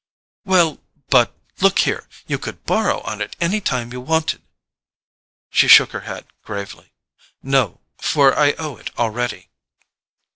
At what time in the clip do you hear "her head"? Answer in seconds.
5.91-6.25